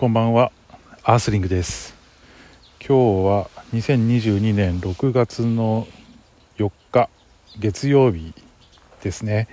[0.00, 0.50] こんばんは。
[1.02, 1.94] アースリングです。
[2.78, 5.86] 今日は2022年6月の
[6.56, 7.10] 4日
[7.58, 8.32] 月曜日
[9.02, 9.46] ですね。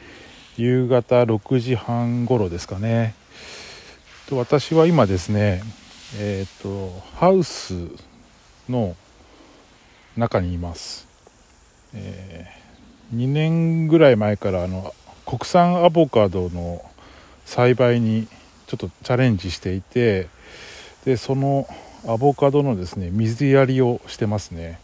[0.56, 3.14] 夕方6時半頃ですかね。
[4.30, 5.62] と私は今ですね
[6.18, 7.74] えっ、とハウス
[8.70, 8.96] の
[10.16, 11.10] 中にいます、
[11.94, 14.96] えー、2年ぐらい前からあの
[15.26, 16.82] 国産アボカドの
[17.44, 18.30] 栽培に
[18.68, 20.30] ちょっとチャレンジしていて
[21.08, 21.66] でその
[22.06, 24.78] アボカドのですね水やりをしてますね。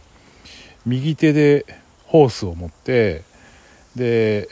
[0.85, 1.65] 右手で
[2.05, 3.23] ホースを持って
[3.97, 4.47] で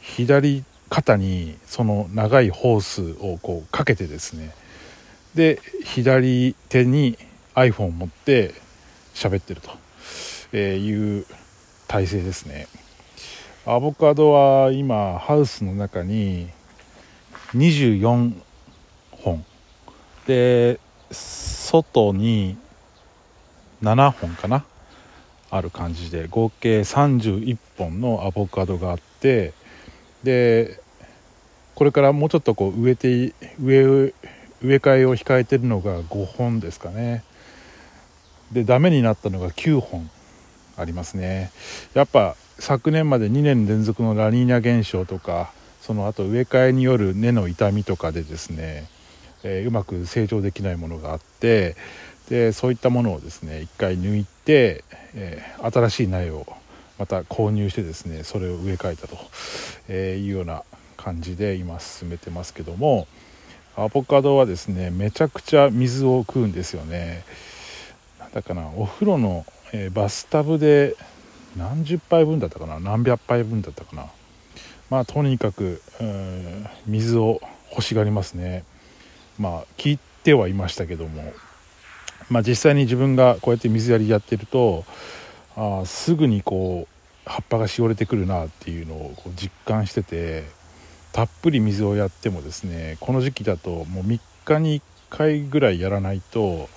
[0.00, 4.52] 左肩にその長いホースをこうかけてですね。
[5.36, 7.16] で左手に
[7.54, 8.52] iPhone を持って
[9.14, 9.60] 喋ってる
[10.50, 11.24] という
[11.86, 12.66] 体勢ですね。
[13.64, 16.48] アボカドは今ハウスの中に
[17.54, 18.32] 24
[19.12, 19.44] 本。
[20.26, 22.56] で外に
[23.82, 24.64] 7本かな？
[25.50, 26.26] ある感じで。
[26.28, 29.52] 合計31本のアボカドがあって
[30.24, 30.80] で
[31.74, 33.82] これからもうちょっとこう植えて植え
[34.62, 37.22] 植え替えを控えてるのが5本ですかね。
[38.52, 40.10] でダメになったのが9本
[40.76, 41.50] ありますね。
[41.94, 48.88] やっぱ昨年まで2年連続のラニーニャ現象とかその後植え替えによる根の痛みとかでですね
[49.42, 51.76] えー、うまく成長できないものがあって
[52.28, 54.84] でそういったものをですね一回抜いて、
[55.14, 56.46] えー、新しい苗を
[56.98, 59.18] また購入してですねそれを植え替えたと、
[59.88, 60.62] えいうような
[60.96, 63.06] 感じで今進めてますけども
[63.76, 67.24] アボカドはですねめちゃくちゃ水を食うんですよね。
[68.18, 70.96] なんだかなお風呂の、えー、バスタブで
[71.56, 74.06] 何十杯分だったかな何百杯分だったかな。
[74.88, 75.82] まあとにかく
[76.86, 77.40] 水を
[77.70, 78.64] 欲しがりますね。
[79.38, 81.32] まあ聞いてはいましたけども、
[82.30, 84.84] まあ、実際に自分がこうやって水やりやってると
[85.56, 90.44] あすぐにこう葉っぱがしおれてくるなっていうのをこう実感してて
[91.12, 96.68] たっぷり水をやってもですねこの時期だともう3日に1回ぐらいやらないと、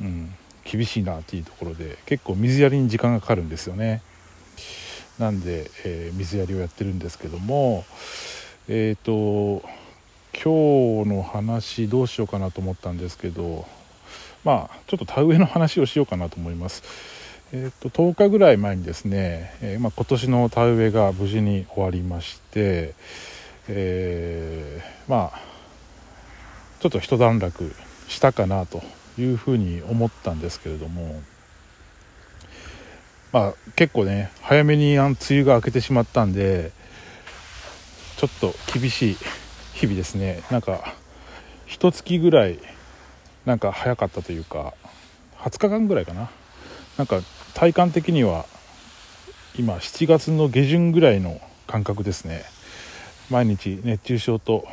[0.00, 0.34] うん、
[0.64, 4.02] 厳しいなっていうところで結構水やりに時間がかかるんですよね。
[5.18, 7.86] なんで、えー、水やりをやってるんですけども
[8.68, 9.66] えっ、ー、と
[10.42, 13.66] 今日の話どうしようかなと思ったんですけど
[14.44, 16.82] まあちょっと田植えの話をしようかなと思います。
[17.52, 22.94] えーと、10日ぐらい前にですね、えー、まあ、今年の田植えが無事に終わりまして、
[23.68, 25.40] えー、まあ
[26.80, 27.72] ちょっと一段落
[28.08, 28.82] したかなと
[29.18, 31.20] いうふうに思ったんですけれども
[33.32, 36.72] まあ結構ね早めに梅雨が明けてしまったんで
[38.16, 39.16] ちょっと厳しい
[39.76, 40.42] 日々ですね。
[40.50, 40.94] なんか
[41.66, 42.58] 一月ぐらい
[43.44, 44.72] なんか早かったというか
[45.40, 46.30] 20日間ぐらいかな。
[46.96, 47.20] なんか
[47.52, 48.46] 体感的には
[49.58, 52.44] 今7月の下旬ぐらいの感覚ですね。
[53.28, 54.66] 毎日熱中症と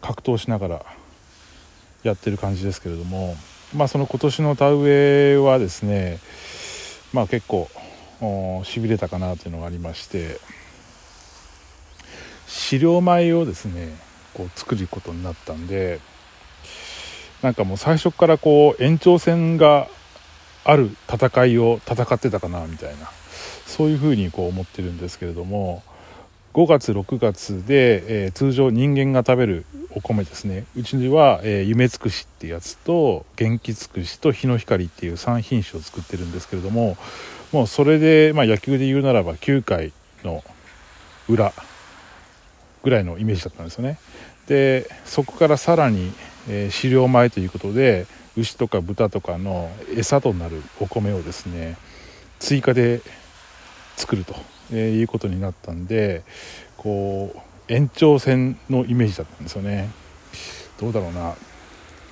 [0.00, 0.86] 格闘しながら
[2.02, 3.36] やってる感じですけれども
[3.74, 6.20] まあその今年の田植えはですね
[7.12, 7.68] まあ結構
[8.64, 10.38] しびれたかなというのがありまして
[12.46, 14.05] 飼料米をですね
[14.36, 16.00] こう作ることになったんで
[17.40, 19.88] なんかもう最初からこう延長戦が
[20.64, 23.08] ある戦いを戦ってたかなみたいな
[23.66, 25.82] そういうふうにこう思ってるんですけれども
[26.52, 30.64] 5月6月で、えー、通常人間が食べるお米ですね。
[30.74, 36.96] うちには、えー、夢つくしってやつと元気つくしと日の光っていう3品種を作ってるんですけれども
[37.52, 39.92] もうそれで、まあ、野球で言うならば9回
[40.24, 40.42] の
[41.28, 41.52] 裏
[42.82, 43.98] ぐらいのイメージだったんですよね。
[44.46, 46.12] でそこからさらに、
[46.48, 48.06] えー、飼料米ということで
[48.36, 51.76] 牛とか豚とかの餌となるお米をですね
[52.38, 53.00] 追加で
[53.96, 54.34] 作ると、
[54.72, 56.22] えいうことになったんで
[56.76, 59.90] こう延長線のイメージだったんですよね。
[60.78, 61.34] どうだろうな。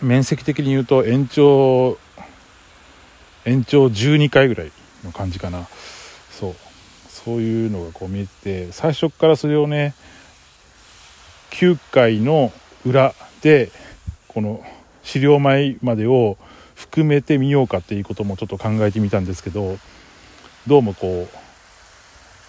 [0.02, 1.98] 面積的に言うと延長
[3.44, 4.72] 延長12回ぐらい
[5.04, 5.68] の感じかな。
[6.30, 6.54] そう。
[7.08, 9.94] そういうのがこう見えて最初からそれをね
[11.54, 12.52] 9回の
[12.84, 13.70] 裏で
[14.26, 14.60] この
[15.04, 16.36] 資料米までを
[16.74, 19.78] 含めてみようかっていうこともちょっと考えてみたんですけど
[20.66, 21.36] どうもこう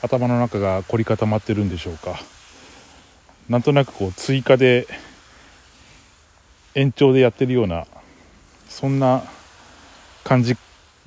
[0.02, 2.20] 頭の中が凝り固まってるんでしょうか。
[3.48, 4.88] なんとなくこう追加で
[6.74, 7.86] 延長でやってるような
[8.68, 9.24] そんな
[10.24, 10.58] 感じ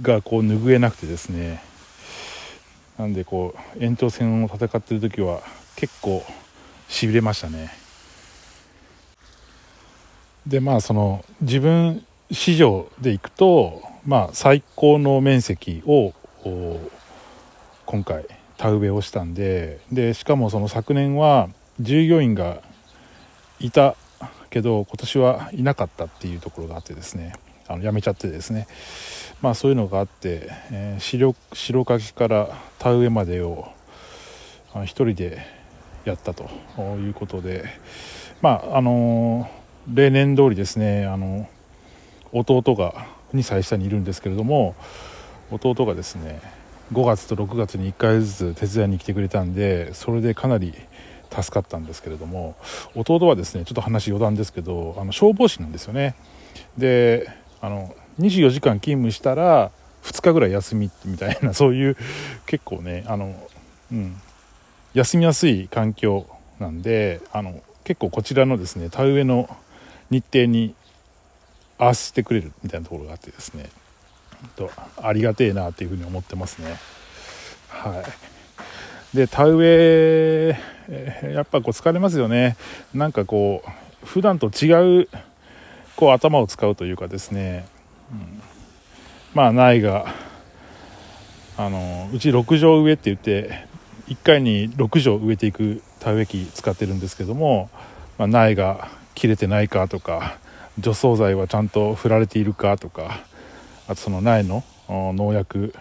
[0.02, 1.62] がこう拭えなくてですね。
[2.96, 5.40] なんでこう延長戦を戦ってる時は
[5.74, 6.24] 結構
[6.88, 7.87] しびれましたね。
[10.48, 16.14] でまあその自分市場でいくとまあ最高の面積を
[17.84, 18.24] 今回
[18.56, 21.48] 田植えをしたんででしかもその昨年は
[21.78, 22.62] 従業員が
[23.60, 23.94] いた
[24.50, 27.34] けど今年はいなかったっていうところがあってですね。
[27.70, 28.66] あの辞めちゃってですね。
[29.42, 32.48] まあそういうのがあって、えー、白白柿から
[32.78, 33.68] 田植えまでを
[34.84, 35.46] 一人で
[36.06, 36.48] やったと
[36.96, 37.66] いうことで
[38.40, 39.57] まああのー、
[39.92, 41.48] 例年通りですねあの
[42.32, 44.74] 弟が2歳下にいるんですけれども
[45.50, 46.40] 弟がですね
[46.92, 50.74] 5月と6月に1回ずつ手伝いに来てくれたんでそれでかなり
[51.30, 52.56] 助かったんですけれども
[52.94, 56.14] 弟はですねちょっと話余談ですけどあの消防士なんですよね。
[56.76, 57.28] で
[57.60, 59.70] あの24時間勤務したら
[60.04, 61.96] 2日ぐらい休みみたいなそういう
[62.46, 63.34] 結構ねあの、
[63.92, 64.16] うん、
[64.94, 66.26] 休みやすい環境
[66.58, 69.48] なんであの結構こちらのですね田植えの
[70.10, 70.74] 日程に
[71.78, 73.68] 合わせてくれるみたいなところがあってですね。
[74.56, 74.70] と
[75.02, 76.76] ありがてえなっていうふうに思ってますね。
[77.68, 78.02] は
[79.12, 79.16] い。
[79.16, 80.58] で田植え
[81.34, 82.56] やっぱこう疲れますよね。
[82.94, 83.62] なんかこ
[84.02, 85.08] う普段と違う
[85.96, 87.66] こう頭を使うというかですね、
[88.12, 88.42] うん、
[89.34, 90.14] まあ苗が
[91.56, 93.66] あのうち6畳植えって言って
[94.08, 97.68] 1回に6畳植えていく田植え機使ってるんですけども、
[98.16, 100.38] まあ、苗が切れてないかとか
[100.78, 103.20] 除草剤はちゃんと振られているかとか
[103.88, 105.74] あとその苗の農薬、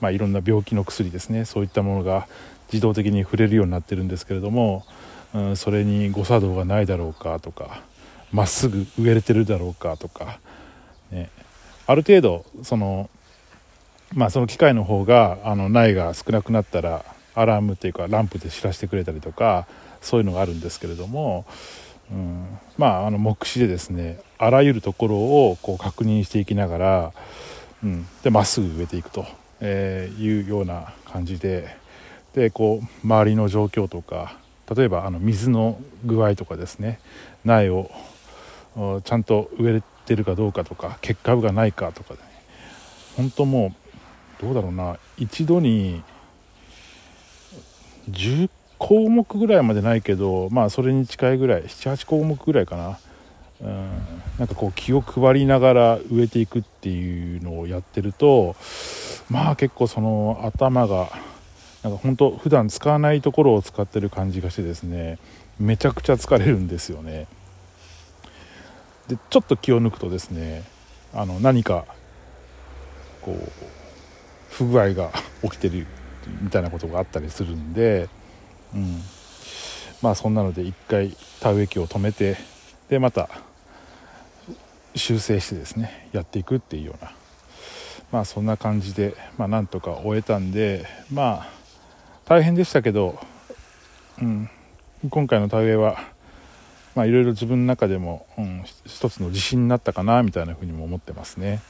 [0.00, 1.44] まあ、いろんな病気の薬ですね。
[1.44, 2.26] そういったものが
[2.72, 4.84] 自動的に触れるようになってるんですけれども、
[5.32, 7.82] うん、それに誤作動がないだろうかとか
[8.32, 10.38] まっすぐ植えれてるだろうかとか、
[11.10, 11.30] ね、
[11.86, 13.08] ある程度その,、
[14.12, 17.04] まあ、その機械の方があの苗が少なくなったら
[17.34, 19.66] アラームっていうかランプで知らせてくれたりとか
[20.00, 21.46] そういうのがあるんですけれども、
[22.10, 27.12] うん、まああの目視でですねあらゆるところをこう確認していきながら
[27.84, 29.26] うん、でまっすぐ植えていくと、
[29.60, 31.76] えー、いうような感じで
[32.32, 34.38] でこう周りの状況とか
[34.74, 36.98] 例えばあの水の具合とかですね
[37.44, 37.90] 苗を
[39.04, 42.20] ちゃんと植えてるかどうかとか結果がないかとか、ね、
[43.16, 43.74] 本当も
[44.40, 46.02] うどうだろうな一度に
[48.10, 52.98] 10項目ぐらいまでないけどまあそれに近いぐらい78項目ぐらいかな。
[53.60, 53.88] うん、
[54.38, 58.56] なんかこう気を配りながら植えていくっていうのをやってると
[59.30, 61.08] まあ結構その頭が
[61.82, 65.18] なんか本当普段使わないところを使ってる感じがしてですね
[65.58, 67.26] めちゃくちゃ疲れるんですよね。
[69.08, 70.64] でちょっと気を抜くとですね
[71.14, 71.84] あの何か
[73.22, 73.48] こう
[74.50, 75.10] 不具合が
[75.42, 75.86] 起きてる
[76.42, 78.08] みたいなことがあったりするんで、
[78.74, 79.00] うん、
[80.02, 82.36] まあそんなので一回田植え機を止めて
[82.88, 83.28] でまた
[84.94, 87.12] 修正してですねやっていくっていうような。
[88.12, 91.48] まあそんな感じで、まあ、なんとか終えたんでまあ
[92.26, 93.18] 大変でしたけど、
[94.22, 94.48] うん、
[95.10, 95.98] 今回の田植えは
[96.94, 101.60] まあいろいろ自分の中でも、うん、一つの自信になったかなみたいなふうにも思ってますね。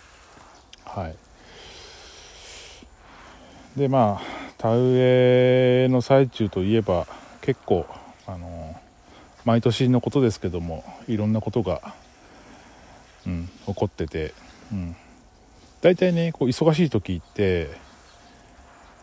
[0.85, 1.17] はい。
[3.77, 7.07] でまあ田植えの最中といえば
[7.43, 7.87] 結構
[8.27, 8.75] あの
[9.45, 11.93] 毎年のことですけどもいろんなことが
[13.27, 14.35] うん、起こってて、
[14.73, 14.97] うん、
[15.81, 17.71] 大体ねこう忙しい時って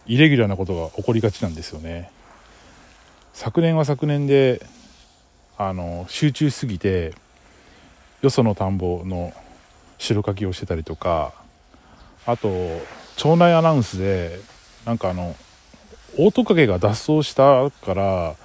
[0.05, 2.11] イレギュラーなことが起こりがちなんですよね。
[3.33, 4.65] 昨年は昨年で
[5.57, 7.13] あの集中しすぎて
[8.21, 9.33] よその田んぼの
[9.97, 11.33] 白かきをしてたりとか
[12.25, 12.49] あと
[13.15, 14.39] 町内アナウンスで
[14.85, 15.35] なんかあの
[16.17, 18.35] オオトカゲが脱走したから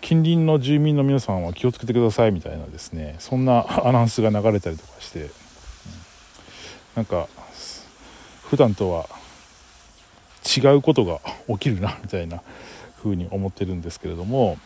[0.00, 5.28] 近隣の住民の皆さんは気をつけてくださいみたいなですねそんな アナウンスが流れたりとかして、うん、
[6.96, 7.28] なんか
[8.42, 9.06] 普段とは
[10.44, 12.42] 違うことが起きるなみたいな
[12.98, 14.58] 風に思ってるんですけれども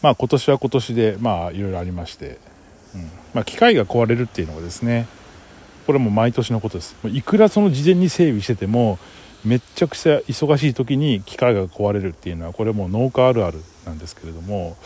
[0.00, 2.38] まあ今年は今年でまあいろいろありまして、
[2.94, 3.10] うん。
[3.32, 5.06] まあ、機械が壊れるっていうのがですね
[5.86, 6.94] これも毎年のことです。
[7.06, 8.98] いくらその事前に整備してても
[9.44, 14.76] めっちゃくちゃ忙しい時に機械が壊れるっていうのはこれも農家あるあるなんですけれども、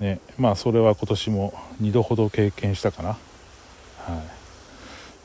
[0.00, 3.08] ね、まあそれは今年も2度ほど経験したかな。
[3.10, 3.16] は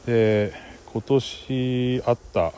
[0.05, 0.53] い、で
[0.91, 2.51] 今年あった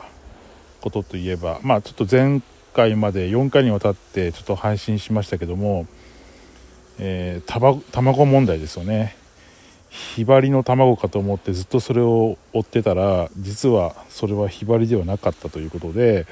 [0.80, 2.42] ことといえばまあちょっと前
[2.74, 5.86] 回まで4回にわたってちょっと配信しましたけども、
[6.98, 9.16] えー、卵問題ですよね。
[9.96, 16.26] ひばりの卵かと思ってずっとそれを追ってたら実はそれはひばりではなかったということで,、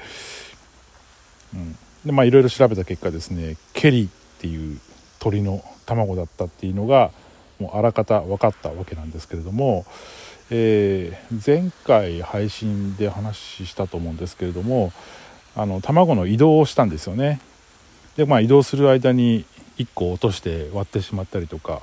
[1.53, 4.07] うん、でまあいろいろ調べた結果ですねケリっ
[4.39, 4.79] ていう
[5.19, 7.11] 鳥の卵だったっていうのが
[7.59, 9.85] もうあらかた分かったわけなんですけれども、
[10.51, 14.93] えー、前回配信で話したと思うんですけれども
[15.55, 17.39] あの卵の移動をしたんですよね。
[18.17, 19.45] でまあ移動する間に
[19.77, 21.81] 1個落として割ってしまったりとか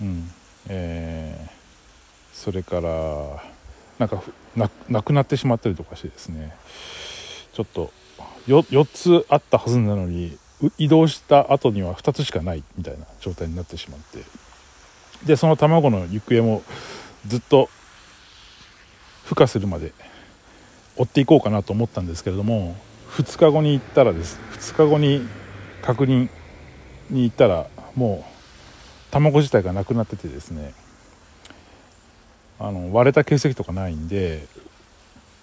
[0.00, 0.30] うん。
[0.68, 1.50] えー、
[2.32, 3.42] それから
[3.98, 4.22] なんか
[4.88, 6.54] なくなってしまったりとかしてですね。
[7.52, 7.92] ちょっと
[8.46, 8.86] 4, 4
[9.22, 10.38] つあったはずなのに
[10.78, 14.24] 移動した後には2つしかないみたいな状態になってしまって。
[15.26, 16.62] でその卵の行方も
[17.26, 17.68] ずっと
[19.26, 19.92] 孵化するまで
[20.96, 22.74] 追っていこうかなと思ったんですけれども
[23.10, 24.40] 2日後に行ったらです。
[24.52, 25.26] 2日後に
[25.82, 26.28] 確認
[27.10, 28.29] に行ったらもう
[29.10, 30.72] 卵自体がなくなっててですね
[32.58, 34.46] あの割れた形跡とかないんで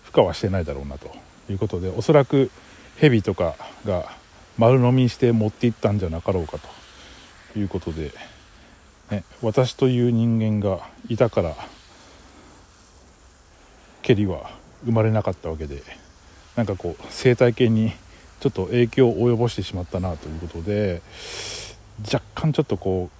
[0.05, 1.11] 孵化はしてないだろうなと
[1.49, 2.51] いうことでおそらく
[2.97, 3.55] ヘビとか
[3.85, 4.05] が
[4.57, 6.57] 丸飲みして持っていったんじゃなかろうか
[7.53, 8.11] ということで、
[9.11, 11.55] ね、私という人間がいたから
[14.01, 14.49] ケリは
[14.85, 15.81] 生まれなかったわけで
[16.55, 17.91] なんかこう生態系に
[18.39, 21.01] ちょっと影響を及ぼしてしまったなということで
[22.11, 23.16] 若干ちょっとこう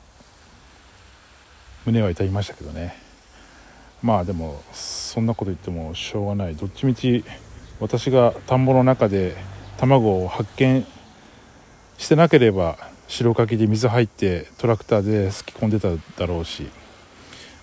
[1.87, 2.95] 胸は痛みましたけどね。
[4.03, 6.55] まあでもそんなこと言ってもしょうがない。
[6.55, 7.23] どっちみち
[7.79, 9.35] 私が田んぼの中で
[9.77, 10.85] 卵を発見
[11.97, 12.77] してなければ
[13.07, 15.89] 白かきで水入ってトラクターで突き込んでた
[16.19, 16.67] だろうし。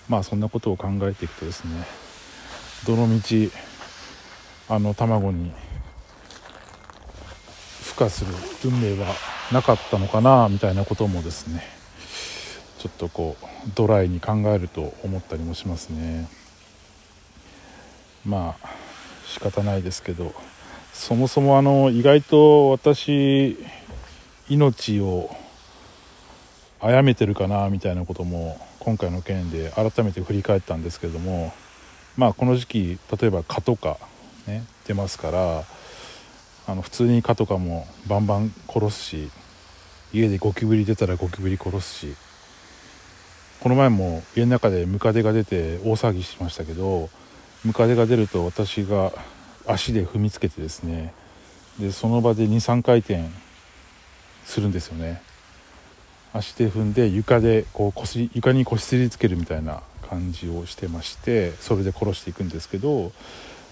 [0.09, 1.83] まあそんなことを考えていくとですね
[2.85, 3.51] どのみち
[4.69, 5.51] あの卵に
[7.83, 8.31] 孵化する
[8.65, 9.07] 運命は
[9.51, 11.63] なかったのかなみたいなこともですね
[12.85, 16.29] ちょっとこうドライに考えると思ったりもしますね。
[18.23, 18.69] まあ
[19.25, 20.35] 仕方ないですけど
[20.93, 23.57] そもそもあの意外と私
[24.49, 25.35] 命を
[26.79, 31.53] 殺めてるかなみたいなことも今回の件で改めて振り返ったんですけども
[32.17, 33.97] まあこの時期例えば蚊とか
[34.45, 35.63] ね出ますから
[36.67, 39.31] あの普通に蚊とかもバンバン殺すし
[40.13, 42.15] 家でゴキブリ出たらゴキブリ殺すし
[43.59, 47.09] この前も家の中でムカデが出て大騒ぎしましたけど
[47.63, 49.11] ムカデが出ると私が
[49.65, 51.13] 足で踏みつけてですね
[51.79, 53.25] でその場で23回転
[54.45, 55.21] するんですよね。
[56.35, 63.13] 足で踏んで床でこう腰床にこすりつけるみたいな感じをしてましてそれで殺していくんですけど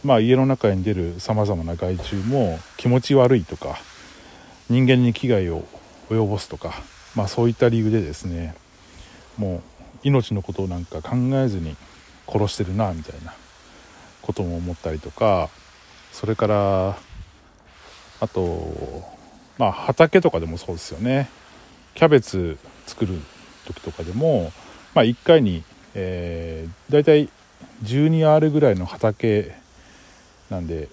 [0.04, 3.78] まあ家の中に出るさまざまな害虫も気持ち悪いとか
[4.70, 5.66] 人間に危害を
[6.10, 6.74] 及ぼすとか
[7.16, 8.56] まあそういった理由でですね
[9.38, 9.62] もう
[10.04, 11.76] 命のことをなんか考えずに
[12.28, 13.34] 殺してるなみたいな
[14.22, 15.50] ことも思ったりとか
[16.12, 16.98] それから
[18.20, 19.04] あと
[19.58, 21.30] まあ畑とかでもそうですよね。
[21.96, 22.58] キャベツ
[22.88, 23.20] 作る
[23.66, 24.52] 時とかでも、
[24.96, 27.30] まあ、1回に、えー、大体
[27.84, 29.56] 12R ぐらいの畑
[30.50, 30.90] なんで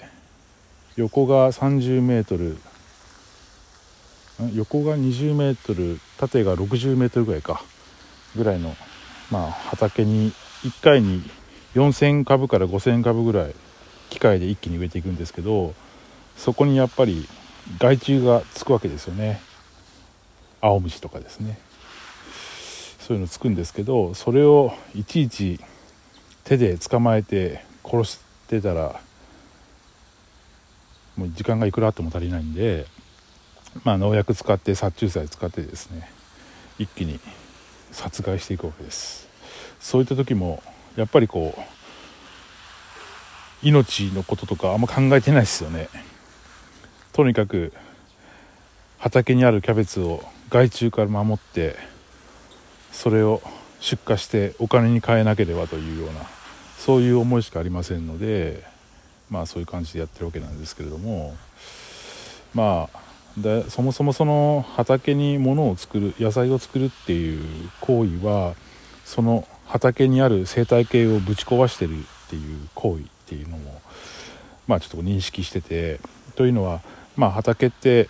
[0.97, 2.59] 横が30メートル
[4.55, 7.63] 横が20メートル縦が60メートルぐらいか
[8.37, 8.75] ぐらいの、
[9.31, 10.33] まあ、畑に
[10.65, 11.23] 1回に
[11.75, 13.55] 4000株から5000株ぐらい
[14.11, 15.75] 機械で一気に植えていくんですけど
[16.37, 17.29] そこにやっぱり
[17.79, 19.41] 害虫がつくわけですよね。
[20.61, 21.59] 青虫とかですね。
[22.99, 25.61] そういうのつくんですけどそれをいちいち
[26.45, 29.01] 手で捕まえて殺してたら
[31.17, 32.87] もう時間がいくらあっても足りないんで、
[33.85, 36.09] まあ、農薬使って殺虫剤使ってですね
[36.79, 37.21] 一気に
[37.93, 39.29] 殺害していくわけです。
[39.81, 40.63] そういった時も
[40.97, 41.61] やっぱりこう
[43.67, 45.89] 命のこととかあんま考えてないですよね。
[47.13, 47.73] とにかく
[48.99, 51.77] 畑にあるキャベツを害虫から守って
[52.93, 53.43] それを
[53.81, 56.21] 出荷してお金に換えなければというような
[56.79, 58.65] そういう思いしかありませんので
[59.31, 61.37] まあそういう感じでやってるわけなんですけれども
[62.55, 62.99] まあ
[63.37, 68.55] でそもそもその畑に物を作る野菜を作るっていう行為は
[69.05, 73.81] その畑にある生態系をぶち壊してるっていう行為っていうのも
[74.67, 76.01] まあちょっと認識してて
[76.35, 76.81] というのは
[77.21, 78.09] まあ、畑って、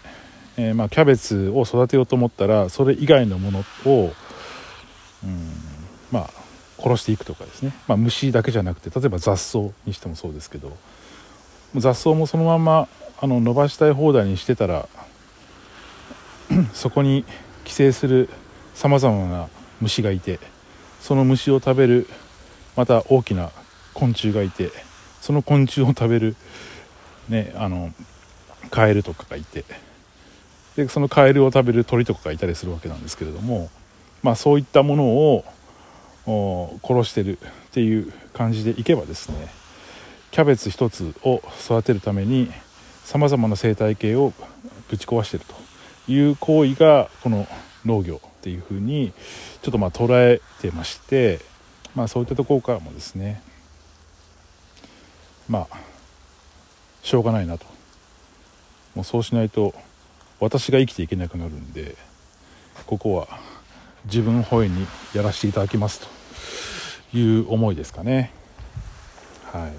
[0.56, 4.12] えー、まあ、キャベツを育てようと思ったらそれ以外のものを、
[5.24, 5.50] うん、
[6.12, 6.30] まあ
[6.78, 10.76] 殺していくとかですね、まあ、虫だけじゃなくて例えば雑草にしてもそうですけど
[11.74, 12.88] 雑草もそのまま
[13.20, 14.88] あの伸ばしたい放題にしてたら
[16.74, 17.24] そこに
[17.64, 18.28] 寄生する
[18.74, 19.48] さまざまな
[19.80, 20.38] 虫がいて
[21.00, 22.06] その虫を食べる
[22.76, 23.50] また大きな
[23.94, 24.70] 昆虫がいて
[25.20, 26.36] その昆虫を食べる、
[27.28, 27.92] ね、あの
[28.70, 29.64] カエルとかがいて
[30.76, 33.70] でそのカエルを食べる鳥とかがいたりするわけなんですけれども
[34.22, 35.44] まあ、そういったものを
[36.82, 39.48] 殺してるっていう感じでいけばですね
[40.30, 42.50] キャベツ一つを育てるために
[43.04, 44.32] さまざまな生態系を
[44.88, 45.69] ぶち壊してると。
[46.12, 47.46] いう行為がこの
[47.84, 49.12] 農業っていうふうに
[49.62, 51.40] ちょっとまあ捉えてまして、
[51.94, 53.42] まあ、そういったところからもですね
[55.48, 55.78] まあ
[57.02, 57.66] しょうがないなと。
[58.94, 59.72] もうそうしないと
[60.40, 61.96] 私が生きていけなくなるんで
[62.86, 63.28] ここは
[64.06, 66.20] 自分本位にやらせていただきますと。
[67.12, 68.32] いう思いですかね。
[69.52, 69.72] はい。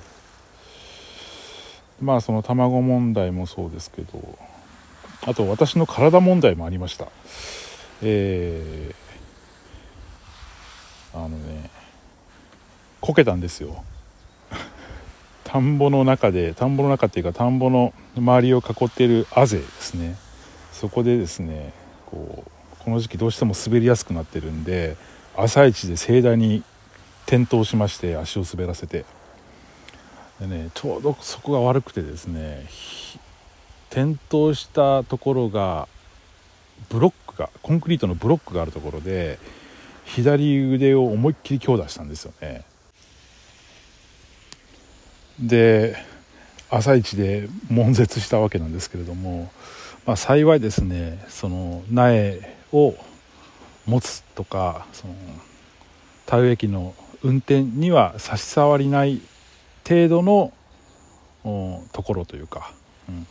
[2.04, 4.38] まあその卵問題もそうですけど
[5.28, 7.08] あと私の体問題もありました。
[8.02, 11.70] えー、あのね
[13.00, 13.84] こけたんですよ。
[15.44, 20.16] 田んぼの中で田んぼの中っていうか田んぼの周りを囲っているあぜですね。
[20.72, 21.74] そこでですね
[22.08, 22.52] こう
[22.84, 24.98] この時期どうしても滑りやすくなってるんで
[25.38, 26.64] 朝一で盛大に
[27.28, 29.06] 転倒しまして足を滑らせて。
[30.40, 32.66] でねちょうどそこが悪くてですね
[33.92, 35.90] 転倒したところが
[36.90, 39.38] ブロックがコンクリートのブロックがあるところで
[40.06, 42.64] 左腕を思いっきり強打したんですよね。
[45.40, 45.96] で
[46.70, 49.52] 朝一で悶絶したわけなんですけれども、
[50.06, 52.40] まあ、幸いですねその苗
[52.72, 52.96] を
[53.86, 55.16] 持つとかその
[56.26, 59.22] 田植え機の運転には差し障りない
[59.88, 60.54] 程度の
[61.92, 62.72] ところというか、
[63.10, 63.28] うん、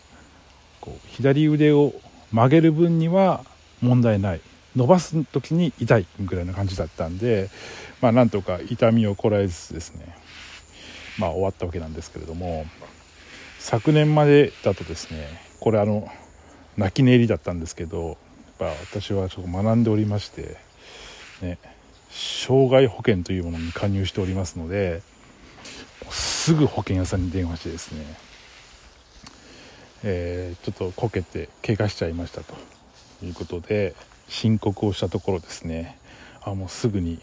[0.80, 1.92] こう左腕を
[2.32, 3.44] 曲げる分には
[3.80, 4.40] 問題ない。
[4.76, 7.50] 伸ばす時に痛いぐらいな感じだったんで
[8.00, 10.14] まあなんとか痛みをこらえずつですね。
[11.18, 12.66] まあ終わったわけなんですけれども
[13.58, 15.26] 昨年までだとですね
[15.60, 16.08] これあの
[16.76, 18.16] 泣き寝入りだったんですけどやっ
[18.58, 20.56] ぱ私はちょっと学んでおりまして
[21.42, 21.58] ね
[22.10, 25.02] 障害保険というものに加入しておりますので
[26.10, 28.04] すぐ保険屋さんに電話してですね、
[30.02, 32.54] えー、ちょっとこけて怪我しちゃいましたと
[33.22, 33.94] いうことで
[34.28, 35.98] 申告をしたところですね。
[36.42, 37.20] あもうすぐに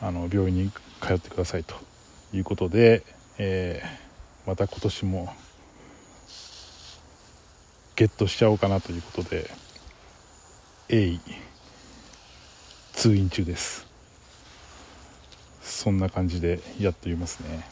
[0.00, 1.74] あの病院に通ってくださいと
[2.32, 3.02] いうことで、
[3.38, 5.34] えー、また今年も
[7.96, 9.50] ゲットしちゃおうかなということで
[10.88, 11.20] 鋭意
[12.92, 13.86] 通院中です。
[15.62, 17.68] そんな感じでやっていますね。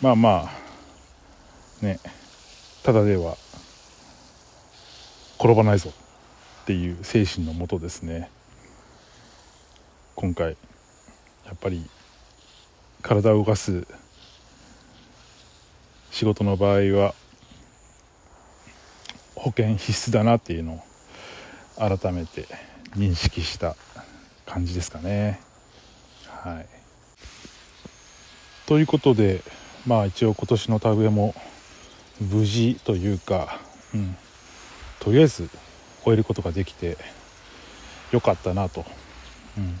[0.00, 0.50] まあま
[1.82, 1.98] あね。
[2.86, 3.36] ただでは
[5.40, 5.90] 転ばないぞ。
[6.62, 8.30] っていう精神のもとですね。
[10.14, 10.56] 今回
[11.46, 11.84] やっぱり
[13.02, 13.88] 体を動かす
[16.12, 17.12] 仕事の場合は
[19.34, 22.46] 保険必須だなっていうのを改めて
[22.94, 23.74] 認識した
[24.46, 25.40] 感じですかね。
[26.28, 26.66] はい、
[28.68, 29.42] ということで
[29.88, 31.34] まあ一応今年の田植えも
[32.20, 33.60] 無事というか、
[33.94, 34.16] うん、
[35.00, 35.48] とりあえず
[36.02, 36.96] 終えることができて
[38.12, 38.84] よかったなと。
[39.58, 39.78] うん、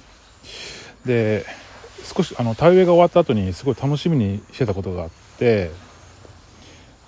[1.04, 1.44] で
[2.02, 5.70] 少しあの田植えが終わった後にすごい楽しみにしてたことがあって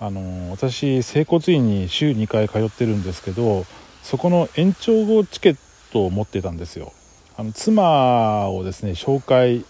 [0.00, 3.64] あの私整骨院に週2回通ってるんですけど
[4.02, 5.56] そこの延長後チケッ
[5.92, 6.92] トを持ってたんですよ。
[7.36, 9.64] あの妻をですね紹介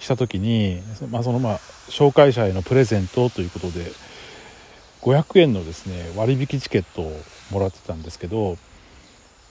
[0.00, 0.80] した時に、
[1.10, 3.92] まあ、そのまあ紹介者へのプレゼントということで
[5.06, 7.20] 500円のですね割引チケットを
[7.52, 8.58] もらってたんですけど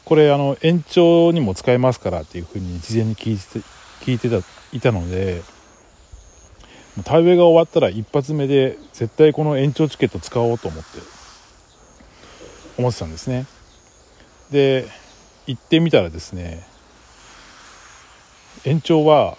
[0.04, 3.65] これあの延長にも使えますからっていうふうに事前に聞いて
[4.02, 5.41] 聞いてたいたので
[7.06, 10.89] 田植えが終わったら一発目で絶対この延長チケット使おうと思って
[12.78, 13.46] 思ってたんですね。
[14.52, 14.88] で
[15.48, 16.68] 行ってみたらですね
[18.65, 19.38] 延長は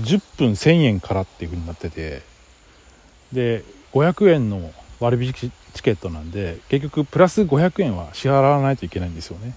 [0.00, 2.22] 10分1000円からっていう風になってて
[3.32, 3.62] で
[3.96, 9.56] 500円の割引チケットなんで結局プラス500円は支払わないといけないんですよね。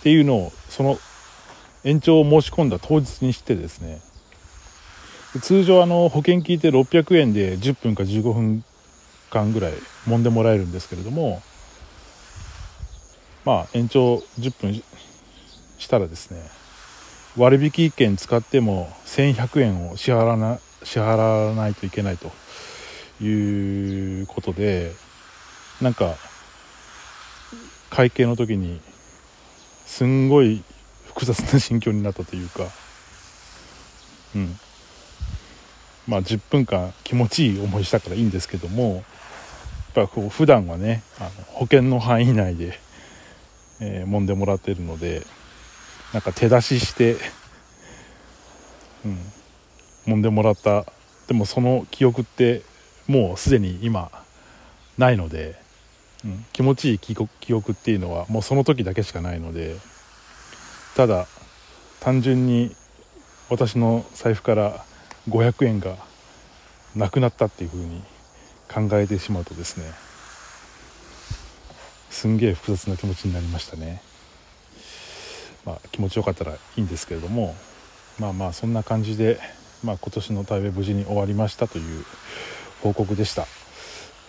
[0.00, 0.98] っていうのをその
[1.82, 4.00] 延長を申し込んだ当日にしてですね。
[5.42, 8.64] 通常あの保険聞いて600円で10分か15分
[9.30, 9.72] 間ぐらい
[10.06, 11.40] 揉んでもらえるんですけれども
[13.44, 14.82] まあ延長10分
[15.78, 16.42] したらですね
[17.36, 22.32] 割引券使っても1100円を支払わな支払わないといけないと。
[23.20, 24.92] いうことで
[25.80, 26.16] なんか
[27.90, 28.80] 会計の時に
[29.86, 30.62] すんごい
[31.06, 32.66] 複雑な心境になったというか
[34.34, 34.56] うん。
[36.06, 39.04] まあ10分間気持ちいい思いしたからいいんですけどもやっ
[39.94, 42.78] ぱこう普段はねあの保険の範囲内で、
[43.80, 45.26] えー、揉んでもらってるので
[46.12, 47.16] なんか手出しして
[49.04, 49.18] うん。
[50.06, 50.86] 揉んでもらった。
[51.28, 52.62] でもその記憶って
[53.10, 54.08] もうすでに今
[54.96, 55.56] ないので、
[56.24, 59.74] うん、気持ちいい記憶っていうのはもうその時だけしかないので
[60.94, 61.26] ただ
[61.98, 62.70] 単純に
[63.48, 64.84] 私の財布から
[65.28, 65.96] 500円が
[66.94, 68.00] なくなったっていう風に
[68.72, 69.90] 考えてしまうとですね
[72.10, 74.02] すんげえ複雑な気持ちになりましたね。
[75.64, 77.56] まあ気持ちよかったらいいんですけれども
[78.20, 79.40] まあまあそんな感じで、
[79.82, 82.04] まあ、今年の大会無事に終わりましたという
[82.82, 83.46] 報告でした、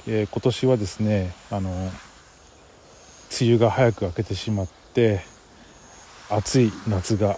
[0.07, 1.91] えー、今年はですねあの梅
[3.41, 5.21] 雨が早く明けてしまって
[6.29, 7.37] 暑い夏が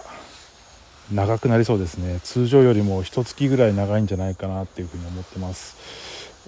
[1.12, 2.20] 長くなりそうですね。
[2.22, 5.76] 通常よりも一月ぐらい長いんじゃないかなっていうふうに思ってます。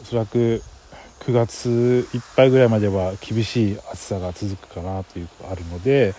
[0.01, 0.63] おそらく
[1.21, 6.15] 9月いっぱいぐらいまでは厳しい暑さが続くかなというあるので、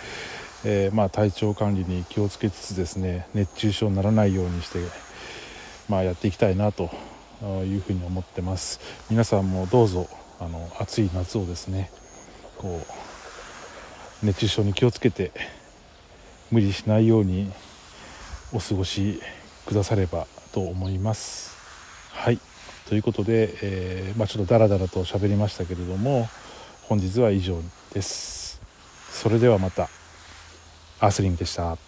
[0.65, 4.79] えー、まあ体調管理に気をつけつつですね熱中症にならないようにして、
[5.89, 6.89] まあ、やっていきたいなと
[7.41, 10.07] いうふうに思ってます皆さんもどうぞ
[10.39, 11.91] あの暑い夏をですね
[12.57, 12.81] こ
[14.23, 15.31] う熱中症に気をつけて
[16.51, 17.51] 無理しないように
[18.53, 19.21] お過ごし
[19.65, 21.55] くださればと思います。
[22.11, 22.39] はい
[22.87, 26.29] ということで、えー、まあ、ちょっとダラダラと喋りましたけれども
[26.83, 27.61] 本日は以上
[27.93, 28.61] です。
[29.11, 29.89] それではまた
[30.99, 31.86] アースリングでした。